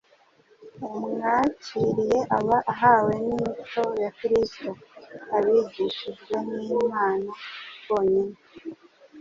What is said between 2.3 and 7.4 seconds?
aba ahawe n'imico ya Kristo. Abigishijwe n'Imana